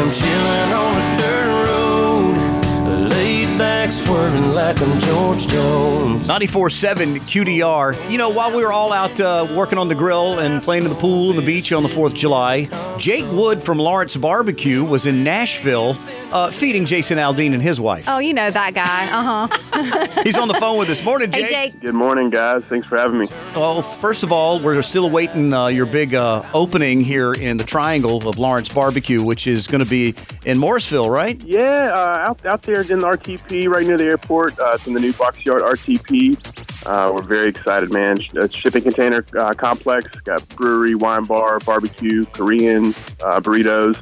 [0.00, 0.59] I'm chilling
[4.70, 6.28] like I'm George Jones.
[6.28, 8.08] 94.7 QDR.
[8.10, 10.90] You know, while we were all out uh, working on the grill and playing in
[10.90, 14.84] the pool and the beach on the 4th of July, Jake Wood from Lawrence Barbecue
[14.84, 15.98] was in Nashville
[16.32, 18.04] uh, feeding Jason Aldean and his wife.
[18.06, 19.08] Oh, you know that guy.
[19.10, 20.22] Uh huh.
[20.24, 21.02] He's on the phone with us.
[21.02, 21.46] Morning, Jake.
[21.46, 21.80] hey, Jake.
[21.80, 22.62] Good morning, guys.
[22.64, 23.26] Thanks for having me.
[23.56, 27.64] Well, first of all, we're still awaiting uh, your big uh, opening here in the
[27.64, 30.14] Triangle of Lawrence Barbecue, which is going to be
[30.46, 31.42] in Morrisville, right?
[31.44, 34.59] Yeah, uh, out, out there in the RTP, right near the airport.
[34.60, 36.86] Uh, it's in the new Box Yard RTP.
[36.86, 38.20] Uh, we're very excited, man.
[38.20, 40.08] Sh- uh, shipping container uh, complex.
[40.20, 42.86] Got brewery, wine bar, barbecue, Korean,
[43.22, 44.00] uh, burritos,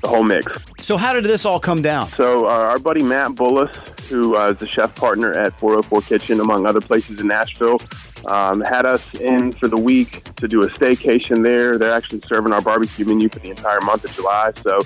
[0.00, 0.52] the whole mix.
[0.80, 2.08] So, how did this all come down?
[2.08, 3.76] So uh, our buddy Matt Bolus,
[4.08, 7.80] who uh, is the chef partner at 404 Kitchen, among other places in Nashville,
[8.28, 11.78] um, had us in for the week to do a staycation there.
[11.78, 14.52] They're actually serving our barbecue menu for the entire month of July.
[14.56, 14.78] So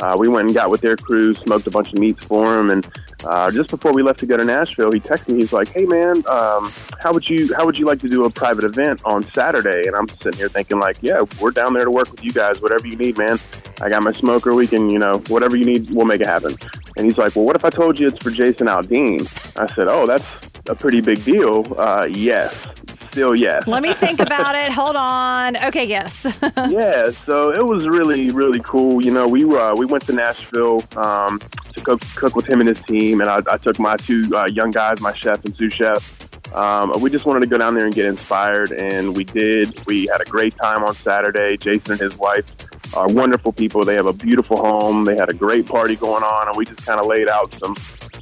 [0.00, 2.70] uh, we went and got with their crew, smoked a bunch of meats for them,
[2.70, 2.88] and
[3.24, 5.40] uh, just before we left to go to Nashville, he texted me.
[5.40, 8.30] He's like, "Hey man, um, how would you how would you like to do a
[8.30, 11.90] private event on Saturday?" And I'm sitting here thinking, like, "Yeah, we're down there to
[11.90, 12.62] work with you guys.
[12.62, 13.38] Whatever you need, man.
[13.82, 14.54] I got my smoker.
[14.54, 16.56] We can, you know, whatever you need, we'll make it happen."
[16.96, 19.20] And he's like, "Well, what if I told you it's for Jason Aldean?"
[19.58, 21.64] I said, "Oh, that's a pretty big deal.
[21.76, 22.68] Uh, yes,
[23.10, 24.72] still yes." Let me think about it.
[24.72, 25.56] Hold on.
[25.64, 26.26] Okay, yes.
[26.68, 29.04] yeah, so it was really, really cool.
[29.04, 32.68] You know, we uh, we went to Nashville um, to cook, cook with him and
[32.68, 35.72] his team, and I, I took my two uh, young guys, my chef and sous
[35.72, 36.30] chef.
[36.54, 39.72] Um, we just wanted to go down there and get inspired, and we did.
[39.86, 41.56] We had a great time on Saturday.
[41.56, 42.52] Jason and his wife
[42.94, 43.84] are wonderful people.
[43.84, 45.04] They have a beautiful home.
[45.04, 47.74] They had a great party going on, and we just kind of laid out some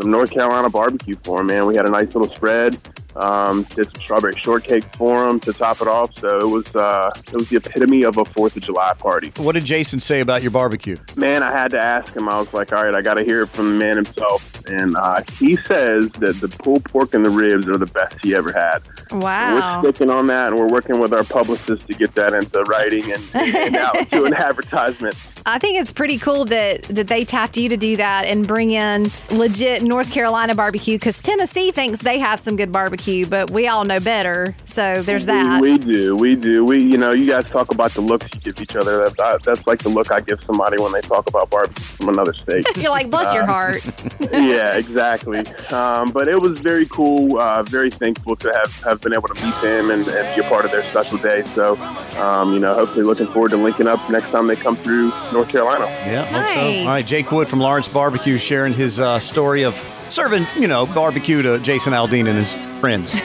[0.00, 1.46] some North Carolina barbecue for them.
[1.46, 2.76] Man, we had a nice little spread.
[3.16, 6.16] Um, did some strawberry shortcake for him to top it off.
[6.18, 9.32] So it was uh, it was the epitome of a Fourth of July party.
[9.38, 10.96] What did Jason say about your barbecue?
[11.16, 12.28] Man, I had to ask him.
[12.28, 14.55] I was like, all right, I got to hear it from the man himself.
[14.68, 18.34] And uh, he says that the pulled pork and the ribs are the best he
[18.34, 18.80] ever had.
[19.12, 19.82] Wow.
[19.82, 23.12] We're sticking on that, and we're working with our publicist to get that into writing
[23.12, 25.14] and, and out to an advertisement.
[25.46, 28.72] I think it's pretty cool that that they tapped you to do that and bring
[28.72, 33.68] in legit North Carolina barbecue because Tennessee thinks they have some good barbecue, but we
[33.68, 34.56] all know better.
[34.64, 35.62] So there's that.
[35.62, 36.64] We, we do, we do.
[36.64, 39.08] We, you know, you guys talk about the looks you give each other.
[39.10, 42.34] That's, that's like the look I give somebody when they talk about barbecue from another
[42.34, 42.66] state.
[42.76, 43.84] You're like, bless your heart.
[44.32, 45.40] yeah, yeah, exactly.
[45.72, 47.38] Um, but it was very cool.
[47.38, 50.48] Uh, very thankful to have, have been able to meet them and, and be a
[50.48, 51.44] part of their special day.
[51.54, 51.76] So,
[52.16, 55.48] um, you know, hopefully looking forward to linking up next time they come through North
[55.48, 55.86] Carolina.
[55.86, 56.54] Yeah, nice.
[56.54, 56.80] So.
[56.80, 59.74] All right, Jake Wood from Lawrence Barbecue sharing his uh, story of
[60.08, 63.12] serving, you know, barbecue to Jason Aldean and his friends.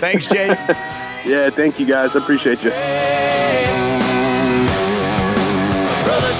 [0.00, 0.58] Thanks, Jake.
[1.24, 2.14] yeah, thank you guys.
[2.14, 2.70] I appreciate you.
[6.04, 6.32] Brother,